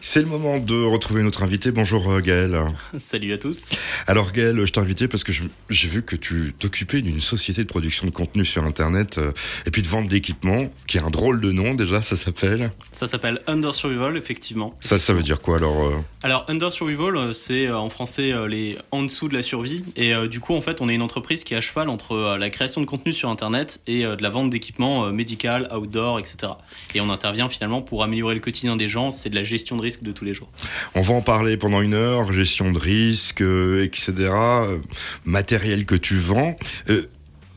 [0.00, 1.72] C'est le moment de retrouver notre invité.
[1.72, 2.56] Bonjour euh, Gaël.
[2.98, 3.70] Salut à tous.
[4.06, 7.68] Alors Gaël, je t'ai invité parce que j'ai vu que tu t'occupais d'une société de
[7.68, 9.32] production de contenu sur Internet euh,
[9.66, 13.08] et puis de vente d'équipements, qui a un drôle de nom déjà, ça s'appelle Ça
[13.08, 14.76] s'appelle Under Survival, effectivement.
[14.80, 19.02] Ça, ça veut dire quoi alors euh Alors Under Survival, c'est en français les en
[19.02, 19.84] dessous de la survie.
[19.96, 22.50] Et du coup, en fait, on est une entreprise qui est à cheval entre la
[22.50, 26.52] création de contenu sur Internet et de la vente d'équipements médical, outdoor, etc.
[26.94, 29.82] Et on intervient finalement pour améliorer le quotidien des gens, c'est de la gestion de
[29.82, 30.50] risque de tous les jours.
[30.94, 34.12] On va en parler pendant une heure, gestion de risque, euh, etc.
[34.18, 34.78] Euh,
[35.24, 36.56] matériel que tu vends.
[36.88, 37.06] Euh,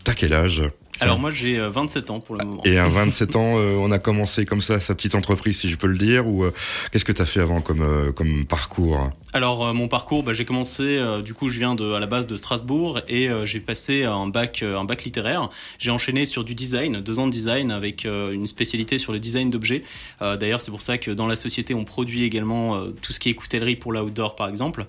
[0.03, 0.63] T'as quel âge?
[1.01, 2.61] Alors moi j'ai 27 euh, ans pour le moment.
[2.63, 5.75] Et à 27 ans, euh, on a commencé comme ça sa petite entreprise, si je
[5.75, 6.53] peux le dire, ou euh,
[6.91, 9.09] qu'est-ce que tu as fait avant comme, comme parcours?
[9.33, 12.37] Alors mon parcours, bah, j'ai commencé, du coup je viens de, à la base de
[12.37, 15.49] Strasbourg et j'ai passé un bac, un bac littéraire.
[15.79, 19.49] J'ai enchaîné sur du design, deux ans de design avec une spécialité sur le design
[19.49, 19.83] d'objets.
[20.19, 23.33] D'ailleurs c'est pour ça que dans la société on produit également tout ce qui est
[23.33, 24.85] coutellerie pour l'outdoor par exemple.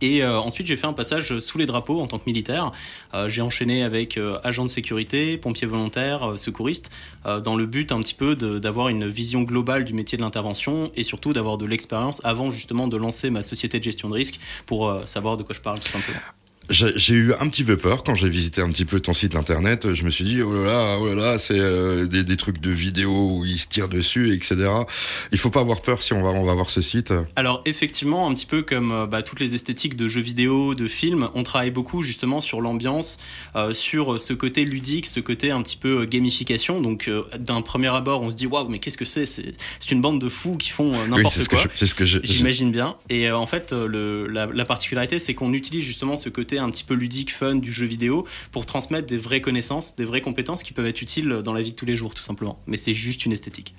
[0.00, 2.72] Et euh, ensuite, j'ai fait un passage sous les drapeaux en tant que militaire.
[3.14, 6.90] Euh, j'ai enchaîné avec euh, agent de sécurité, pompier volontaire, secouriste,
[7.24, 11.04] dans le but un petit peu d'avoir une vision globale du métier de l'intervention et
[11.04, 15.02] surtout d'avoir de l'expérience avant justement de lancer ma société de gestion de risque pour
[15.04, 16.20] savoir de quoi je parle tout simplement.
[16.70, 19.92] J'ai eu un petit peu peur quand j'ai visité un petit peu ton site internet.
[19.92, 22.60] Je me suis dit, oh là là, oh là là, c'est euh, des, des, trucs
[22.60, 24.70] de vidéos où ils se tirent dessus, etc.
[25.32, 27.12] Il faut pas avoir peur si on va, on va voir ce site.
[27.34, 30.86] Alors, effectivement, un petit peu comme euh, bah, toutes les esthétiques de jeux vidéo, de
[30.86, 33.18] films, on travaille beaucoup justement sur l'ambiance,
[33.56, 36.80] euh, sur ce côté ludique, ce côté un petit peu gamification.
[36.80, 39.26] Donc, d'un premier abord, on se dit, waouh, mais qu'est-ce que c'est?
[39.26, 41.64] C'est une bande de fous qui font n'importe quoi.
[41.74, 42.96] C'est ce que j'imagine bien.
[43.08, 46.84] Et en fait, le, la, la particularité, c'est qu'on utilise justement ce côté un petit
[46.84, 50.72] peu ludique, fun du jeu vidéo pour transmettre des vraies connaissances, des vraies compétences qui
[50.72, 52.60] peuvent être utiles dans la vie de tous les jours, tout simplement.
[52.66, 53.74] Mais c'est juste une esthétique.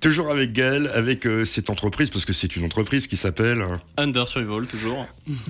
[0.00, 3.64] Toujours avec Gaël, avec euh, cette entreprise, parce que c'est une entreprise qui s'appelle
[3.96, 5.06] Under Survival, toujours.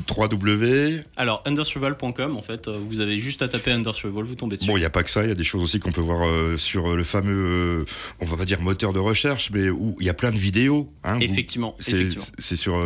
[0.07, 1.03] 3W.
[1.17, 4.67] Alors, undersurvival.com, en fait, euh, vous avez juste à taper Under Survival, vous tombez dessus.
[4.67, 6.01] Bon, il n'y a pas que ça, il y a des choses aussi qu'on peut
[6.01, 7.85] voir euh, sur le fameux,
[8.21, 10.91] on va pas dire moteur de recherche, mais où il y a plein de vidéos.
[11.05, 11.77] Hein, effectivement.
[11.81, 12.79] C'est sur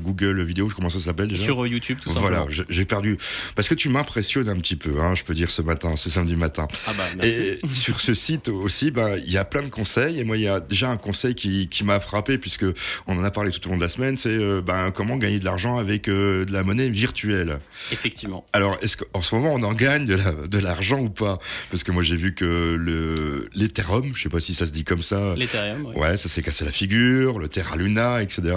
[0.00, 2.44] Google Vidéo, comment ça s'appelle déjà Sur YouTube, tout simplement.
[2.44, 3.16] Voilà, j'ai perdu.
[3.54, 6.36] Parce que tu m'impressionnes un petit peu, hein, je peux dire, ce matin, ce samedi
[6.36, 6.68] matin.
[6.86, 7.42] Ah bah, merci.
[7.42, 10.42] Et sur ce site aussi, ben, il y a plein de conseils, et moi, il
[10.42, 12.66] y a déjà un conseil qui, qui m'a frappé, puisque
[13.06, 15.38] on en a parlé tout au long de la semaine, c'est euh, ben, comment gagner
[15.38, 17.60] de l'argent avec euh, de la monnaie virtuelle.
[17.92, 18.44] Effectivement.
[18.52, 21.38] Alors, est-ce qu'en ce moment, on en gagne de l'argent ou pas?
[21.70, 24.84] Parce que moi, j'ai vu que le l'Ethereum, je sais pas si ça se dit
[24.84, 25.34] comme ça.
[25.36, 26.16] L'Ethereum, ouais.
[26.16, 28.56] ça s'est cassé la figure, le Terra Luna, etc.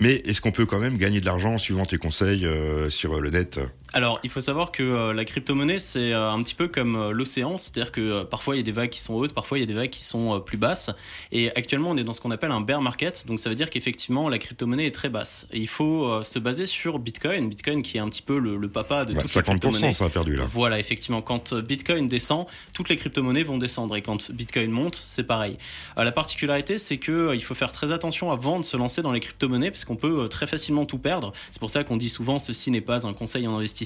[0.00, 3.20] Mais est-ce qu'on peut quand même gagner de l'argent en suivant tes conseils euh, sur
[3.20, 3.60] le net?
[3.92, 7.10] Alors, il faut savoir que euh, la crypto-monnaie, c'est euh, un petit peu comme euh,
[7.10, 9.64] l'océan, c'est-à-dire que parfois il y a des vagues qui sont hautes, parfois il y
[9.64, 10.90] a des vagues qui sont plus basses.
[11.32, 13.68] Et actuellement, on est dans ce qu'on appelle un bear market, donc ça veut dire
[13.68, 15.48] qu'effectivement, la crypto-monnaie est très basse.
[15.52, 19.04] Et il faut se baser sur Bitcoin, Bitcoin qui est un petit peu le, papa
[19.04, 19.92] de toutes les crypto-monnaies.
[19.92, 20.44] ça a perdu là.
[20.46, 25.24] Voilà, effectivement, quand Bitcoin descend, toutes les crypto-monnaies vont descendre, et quand Bitcoin monte, c'est
[25.24, 25.58] pareil.
[25.96, 29.20] la particularité, c'est que il faut faire très attention avant de se lancer dans les
[29.20, 31.32] crypto-monnaies, parce qu'on peut très facilement tout perdre.
[31.50, 33.79] C'est pour ça qu'on dit souvent ceci n'est pas un conseil en investissement.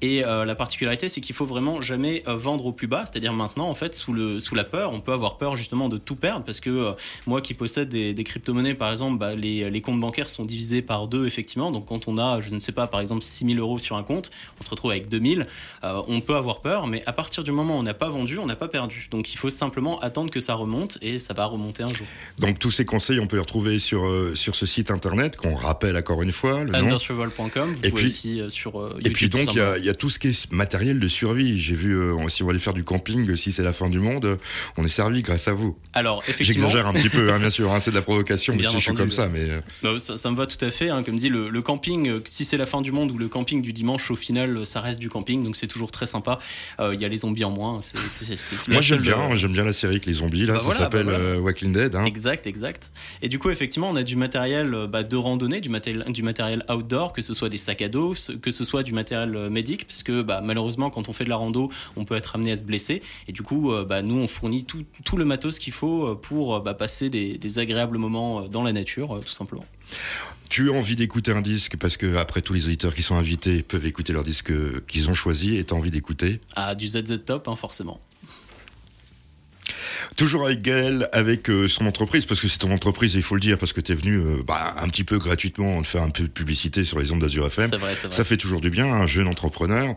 [0.00, 3.04] Et euh, la particularité, c'est qu'il faut vraiment jamais euh, vendre au plus bas.
[3.06, 5.98] C'est-à-dire maintenant, en fait, sous, le, sous la peur, on peut avoir peur justement de
[5.98, 6.92] tout perdre parce que euh,
[7.26, 11.08] moi qui possède des, crypto-monnaies, par exemple, bah, les, les, comptes bancaires sont divisés par
[11.08, 11.70] deux, effectivement.
[11.70, 14.30] Donc quand on a, je ne sais pas, par exemple, 6000 euros sur un compte,
[14.60, 15.46] on se retrouve avec 2000.
[15.82, 18.46] on peut avoir peur, mais à partir du moment où on n'a pas vendu, on
[18.46, 19.08] n'a pas perdu.
[19.10, 22.06] Donc il faut simplement attendre que ça remonte et ça va remonter un jour.
[22.38, 25.96] Donc tous ces conseils, on peut les retrouver sur, sur ce site internet qu'on rappelle
[25.96, 26.60] encore une fois.
[26.72, 27.72] Undersurvival.com.
[27.72, 29.12] Vous et puis, aussi sur YouTube.
[29.18, 31.60] Puis donc, il y, a tout ce qui est matériel de survie.
[31.60, 34.38] J'ai vu, euh, si on aller faire du camping, si c'est la fin du monde,
[34.76, 35.76] on est servi grâce à vous.
[35.92, 36.68] Alors, effectivement.
[36.68, 38.94] J'exagère un petit peu, hein, bien sûr, hein, c'est de la provocation, mais je suis
[38.94, 39.28] comme ça.
[39.28, 39.40] Mais...
[39.40, 39.60] Euh.
[39.82, 40.90] Bah, ça, me va tout à fait.
[40.90, 43.60] Hein, comme dit, le, camping, euh, si c'est la fin du monde ou le camping
[43.60, 46.38] du dimanche, au final, ça reste du camping, donc c'est toujours très sympa.
[46.78, 47.80] Il y a les zombies en moins.
[48.68, 51.40] Moi, j'aime bien, j'aime bien la série avec les zombies, là, bah ça s'appelle bah
[51.40, 51.96] Walking Dead.
[52.06, 52.92] Exact, exact.
[53.20, 57.12] Et du coup, effectivement, on a du matériel de randonnée, du matériel, du matériel outdoor,
[57.12, 59.07] que ce soit des sacs à dos, que ce soit du matériel
[59.50, 62.52] médic, parce que bah, malheureusement, quand on fait de la rando, on peut être amené
[62.52, 63.02] à se blesser.
[63.26, 66.56] Et du coup, euh, bah, nous, on fournit tout, le matos qu'il faut euh, pour
[66.56, 69.64] euh, bah, passer des, agréables moments dans la nature, tout simplement.
[70.48, 73.62] Tu as envie d'écouter un disque parce que après tous les auditeurs qui sont invités
[73.62, 74.52] peuvent écouter leur disque
[74.86, 76.40] qu'ils ont choisi et tu as envie d'écouter?
[76.54, 78.00] Ah, du ZZ Top, hein, forcément.
[80.16, 83.34] Toujours avec Gaël, avec euh, son entreprise, parce que c'est ton entreprise, et il faut
[83.34, 86.10] le dire, parce que tu es venu euh, bah, un petit peu gratuitement faire un
[86.10, 87.70] peu de publicité sur les ondes d'Azur FM.
[87.70, 88.16] C'est vrai, c'est vrai.
[88.16, 89.94] Ça fait toujours du bien, un jeune entrepreneur.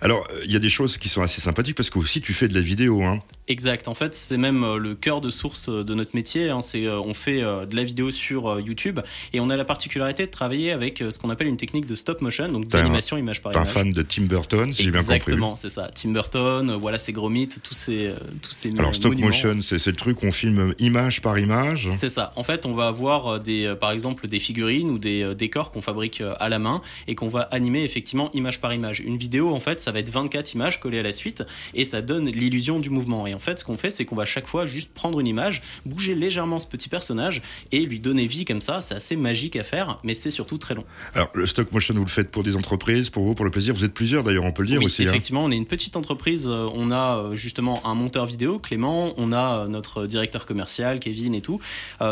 [0.00, 2.48] Alors, il y a des choses qui sont assez sympathiques, parce que aussi tu fais
[2.48, 3.02] de la vidéo.
[3.02, 3.22] Hein.
[3.48, 3.88] Exact.
[3.88, 6.50] En fait, c'est même euh, le cœur de source de notre métier.
[6.50, 6.60] Hein.
[6.60, 9.00] C'est, on fait de la vidéo sur YouTube
[9.32, 12.20] et on a la particularité de travailler avec ce qu'on appelle une technique de stop
[12.20, 13.62] motion, donc d'animation image par image.
[13.62, 15.16] un fan de Tim Burton, si j'ai bien compris.
[15.16, 15.90] Exactement, c'est ça.
[15.94, 18.72] Tim Burton, voilà, c'est Gromit, tous ces, tous ces.
[18.78, 21.88] Alors stop motion, c'est, le truc où on filme image par image.
[21.90, 22.32] C'est ça.
[22.36, 26.22] En fait, on va avoir des, par exemple, des figurines ou des décors qu'on fabrique
[26.38, 29.00] à la main et qu'on va animer effectivement image par image.
[29.00, 31.42] Une vidéo, en fait, ça va être 24 images collées à la suite
[31.74, 33.26] et ça donne l'illusion du mouvement.
[33.26, 35.62] Et en fait, ce qu'on fait, c'est qu'on va chaque fois juste prendre une image,
[35.86, 38.80] bouger légèrement ce petit personnage et lui donner vie comme ça.
[38.80, 40.84] C'est assez magique à faire, mais c'est surtout très long.
[41.14, 43.74] Alors, le stop motion, vous le faites pour des entreprises, pour vous, pour le plaisir.
[43.74, 45.02] Vous êtes plusieurs d'ailleurs, on peut le dire aussi.
[45.02, 45.08] Hein.
[45.08, 46.48] Effectivement, on est une petite entreprise.
[46.48, 49.14] Euh, on a euh, justement un monteur vidéo, Clément.
[49.16, 51.60] On a euh, notre directeur commercial, Kevin et tout.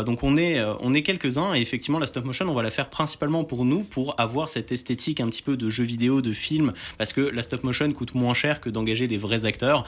[0.05, 2.89] donc on est, on est quelques-uns et effectivement, la stop motion, on va la faire
[2.89, 6.73] principalement pour nous, pour avoir cette esthétique un petit peu de jeu vidéo, de film,
[6.97, 9.85] parce que la stop motion coûte moins cher que d'engager des vrais acteurs,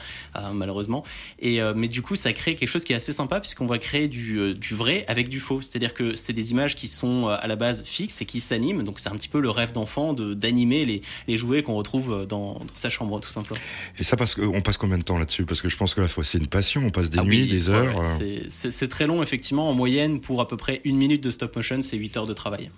[0.52, 1.04] malheureusement.
[1.40, 4.08] Et mais du coup, ça crée quelque chose qui est assez sympa puisqu'on va créer
[4.08, 5.62] du, euh, du vrai avec du faux.
[5.62, 8.82] C'est-à-dire que c'est des images qui sont euh, à la base fixes et qui s'animent.
[8.82, 12.26] Donc c'est un petit peu le rêve d'enfant d'animer les, les, jouets qu'on retrouve euh,
[12.26, 13.60] dans, sa chambre, tout simplement.
[13.98, 15.44] Et ça, parce qu'on passe combien de temps là-dessus?
[15.44, 16.82] Parce que je pense que la fois, c'est une passion.
[16.84, 18.02] On passe des ah nuits, des heures.
[18.48, 19.68] c'est très long, effectivement.
[19.68, 22.34] En moyenne, pour à peu près une minute de stop motion, c'est 8 heures de
[22.34, 22.70] travail.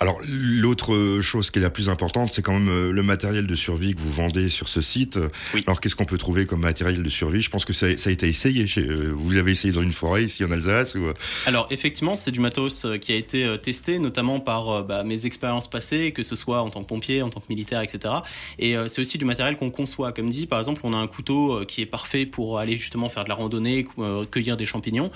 [0.00, 3.94] Alors, l'autre chose qui est la plus importante, c'est quand même le matériel de survie
[3.94, 5.18] que vous vendez sur ce site.
[5.66, 7.42] Alors, qu'est-ce qu'on peut trouver comme matériel de survie?
[7.42, 8.66] Je pense que ça, ça a été essayé.
[8.66, 11.06] Chez, euh, vous l'avez essayé dans une forêt ici en Alsace ou...
[11.06, 11.14] Euh?
[11.46, 15.68] Alors effectivement, c'est du matos euh, qui a été testé notamment par bah, mes expériences
[15.68, 18.14] passées, que ce soit en tant que pompier, en tant que militaire, etc.
[18.58, 20.12] Et c'est aussi du matériel qu'on conçoit.
[20.12, 23.24] Comme dit, par exemple, on a un couteau qui est parfait pour aller justement faire
[23.24, 23.63] de la randonnée,
[24.30, 25.10] cueillir des champignons.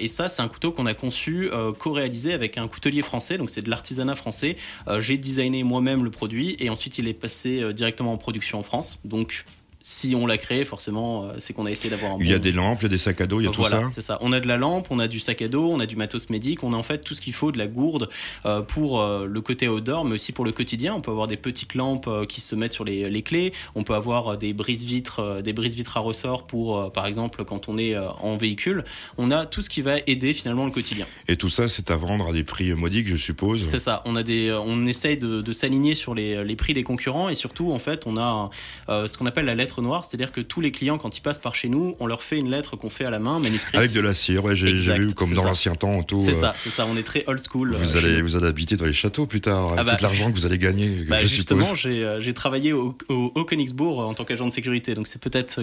[0.00, 3.38] et ça, c'est un couteau qu'on a conçu, co-réalisé avec un coutelier français.
[3.38, 4.56] Donc c'est de l'artisanat français.
[4.98, 8.98] J'ai designé moi-même le produit et ensuite il est passé directement en production en France.
[9.04, 9.44] Donc
[9.88, 12.18] si on l'a créé, forcément, euh, c'est qu'on a essayé d'avoir un.
[12.18, 13.52] Il y a des lampes, il y a des sacs à dos, il y a
[13.52, 13.76] tout ça.
[13.76, 14.18] Voilà, c'est ça.
[14.20, 16.28] On a de la lampe, on a du sac à dos, on a du matos
[16.28, 18.08] médic, on a en fait tout ce qu'il faut, de la gourde
[18.46, 20.92] euh, pour euh, le côté outdoor, mais aussi pour le quotidien.
[20.92, 23.52] On peut avoir des petites lampes qui se mettent sur les, les clés.
[23.76, 27.96] On peut avoir des brises-vitres, des brises-vitres à ressort pour, par exemple, quand on est
[27.96, 28.84] en véhicule.
[29.18, 31.06] On a tout ce qui va aider finalement le quotidien.
[31.28, 33.62] Et tout ça, c'est à vendre à des prix modiques, je suppose.
[33.62, 34.02] C'est ça.
[34.04, 37.36] On a des, on essaye de, de s'aligner sur les, les, prix des concurrents et
[37.36, 38.50] surtout, en fait, on a
[38.88, 41.54] ce qu'on appelle la lettre noire, c'est-à-dire que tous les clients, quand ils passent par
[41.54, 43.76] chez nous, on leur fait une lettre qu'on fait à la main, manuscrite.
[43.76, 46.04] Avec de la cire, ouais, j'ai vu comme dans l'ancien temps.
[46.08, 47.74] C'est ça, c'est ça, on est très old school.
[47.74, 50.30] Vous, allez, vous allez habiter dans les châteaux plus tard, avec ah bah, tout l'argent
[50.30, 50.88] que vous allez gagner.
[51.08, 55.62] Bah, justement, euh, j'ai travaillé au, au, en tant qu'agent de sécurité, donc c'est peut-être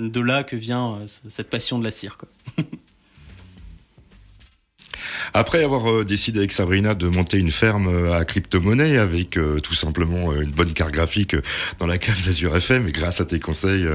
[0.00, 2.18] de là que vient euh, cette passion de la cire.
[2.18, 2.64] Quoi.
[5.34, 9.60] Après avoir euh, décidé avec Sabrina de monter une ferme euh, à crypto-monnaie avec euh,
[9.60, 11.36] tout simplement une bonne carte graphique
[11.78, 13.86] dans la cave d'Azur FM, et grâce à tes conseils,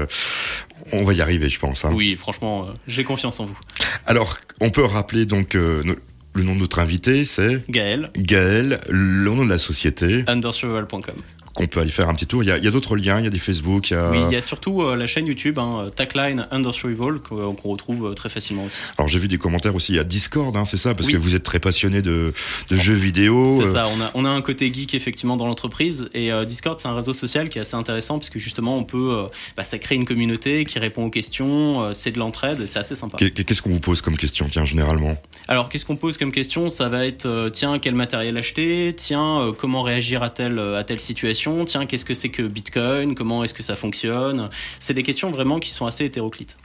[0.92, 1.84] on va y arriver, je pense.
[1.84, 1.90] Hein.
[1.92, 3.58] Oui, franchement, j'ai confiance en vous.
[4.06, 8.10] Alors, on peut rappeler donc le nom de notre invité, c'est Gaël.
[8.16, 10.24] Gaël, le nom de la société.
[10.26, 11.14] Undersurvival.com
[11.54, 12.42] qu'on peut aller faire un petit tour.
[12.42, 13.90] Il y a, d'autres liens, il y a des Facebook.
[13.90, 14.10] Il y a...
[14.10, 18.06] Oui, il y a surtout euh, la chaîne YouTube, hein, Tagline Survival, euh, qu'on retrouve
[18.06, 18.78] euh, très facilement aussi.
[18.98, 21.16] Alors j'ai vu des commentaires aussi, il y a Discord, hein, c'est ça Parce que
[21.16, 22.32] vous êtes très passionné de,
[22.70, 23.60] jeux vidéo.
[23.60, 26.08] C'est ça, on a, on a un côté geek effectivement dans l'entreprise.
[26.12, 29.26] Et Discord, c'est un réseau social qui est assez intéressant, puisque justement, on peut.
[29.56, 33.18] bah, ça crée une communauté qui répond aux questions, c'est de l'entraide, c'est assez sympa.
[33.18, 35.16] Qu'est-ce qu'on vous pose comme question, tiens, généralement?
[35.46, 36.68] Alors, qu'est-ce qu'on pose comme question?
[36.68, 38.92] Ça va être tiens, quel matériel acheter?
[38.96, 41.43] Tiens, comment réagir à telle, à telle situation?
[41.66, 44.50] Tiens, qu'est-ce que c'est que Bitcoin Comment est-ce que ça fonctionne?
[44.80, 46.56] C'est des questions vraiment qui sont assez hétéroclites.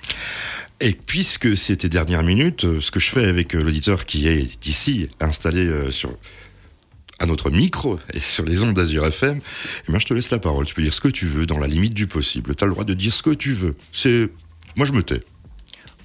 [0.81, 4.65] Et puisque c'était dernière minute, euh, ce que je fais avec euh, l'auditeur qui est
[4.65, 6.11] ici installé euh, sur
[7.21, 9.41] à notre micro et sur les ondes d'Azur FM,
[9.87, 10.65] eh ben, je te laisse la parole.
[10.65, 12.55] Tu peux dire ce que tu veux dans la limite du possible.
[12.55, 13.75] Tu as le droit de dire ce que tu veux.
[13.91, 14.29] C'est
[14.77, 15.21] moi je me tais.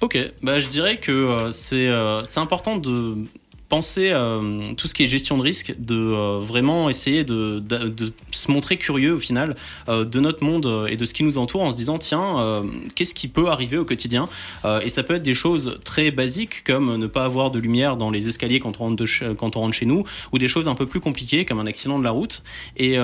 [0.01, 1.87] Ok, bah, je dirais que c'est
[2.35, 3.15] important de
[3.75, 7.61] penser euh, tout ce qui est gestion de risque, de euh, vraiment essayer de,
[8.31, 9.57] se montrer curieux au final
[9.89, 12.63] euh, de notre monde et de ce qui nous entoure en se disant tiens,
[12.95, 14.29] qu'est-ce qui peut arriver au quotidien
[14.85, 18.11] Et ça peut être des choses très basiques comme ne pas avoir de lumière dans
[18.11, 19.03] les escaliers quand on rentre,
[19.35, 21.99] quand on rentre chez nous, ou des choses un peu plus compliquées comme un accident
[21.99, 22.43] de la route.
[22.77, 22.97] Et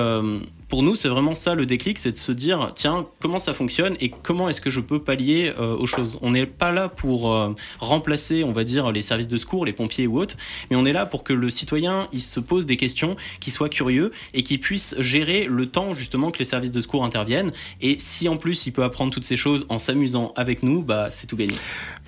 [0.72, 3.94] pour nous, c'est vraiment ça le déclic, c'est de se dire, tiens, comment ça fonctionne
[4.00, 6.18] et comment est-ce que je peux pallier euh, aux choses.
[6.22, 9.74] On n'est pas là pour euh, remplacer, on va dire, les services de secours, les
[9.74, 10.38] pompiers ou autres,
[10.70, 13.68] mais on est là pour que le citoyen, il se pose des questions, qu'il soit
[13.68, 17.50] curieux et qu'il puisse gérer le temps justement que les services de secours interviennent.
[17.82, 21.10] Et si en plus il peut apprendre toutes ces choses en s'amusant avec nous, bah
[21.10, 21.52] c'est tout gagné.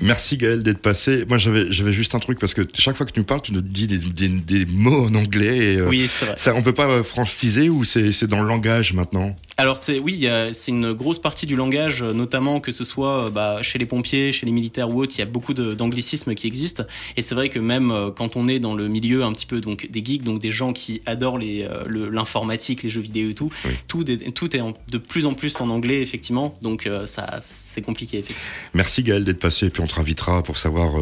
[0.00, 1.26] Merci Gaël d'être passé.
[1.28, 3.52] Moi j'avais j'avais juste un truc parce que chaque fois que tu nous parles, tu
[3.52, 5.74] nous dis des, des, des mots en anglais.
[5.74, 6.34] Et, euh, oui, c'est vrai.
[6.38, 10.72] Ça, on peut pas franciser ou c'est dans le langage maintenant alors c'est oui, c'est
[10.72, 14.52] une grosse partie du langage, notamment que ce soit bah, chez les pompiers, chez les
[14.52, 16.82] militaires ou autres, il y a beaucoup d'anglicismes qui existent.
[17.16, 19.60] Et c'est vrai que même euh, quand on est dans le milieu un petit peu
[19.60, 23.50] donc des geeks, donc des gens qui adorent euh, l'informatique, les, jeux vidéo et tout,
[23.86, 26.54] tout, est, tout est de plus en plus en anglais effectivement.
[26.62, 28.50] Donc euh, ça c'est compliqué effectivement.
[28.74, 30.94] Merci Gaël d'être passé, et puis on te invitera pour savoir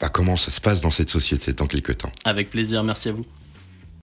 [0.00, 2.12] bah, comment ça se passe dans cette société dans quelques temps.
[2.24, 3.24] Avec plaisir, merci à vous.